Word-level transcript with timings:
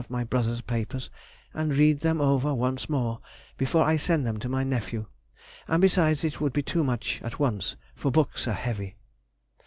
of 0.01 0.09
my 0.09 0.23
brother's 0.23 0.61
papers, 0.61 1.11
and 1.53 1.75
read 1.77 1.99
them 1.99 2.19
over 2.19 2.55
once 2.55 2.89
more 2.89 3.19
before 3.55 3.83
I 3.85 3.97
send 3.97 4.25
them 4.25 4.39
to 4.39 4.49
my 4.49 4.63
nephew, 4.63 5.05
and 5.67 5.79
besides, 5.79 6.23
it 6.23 6.41
would 6.41 6.53
be 6.53 6.63
too 6.63 6.83
much 6.83 7.21
at 7.21 7.37
once, 7.37 7.75
for 7.93 8.09
books 8.09 8.47
are 8.47 8.53
heavy. 8.53 8.97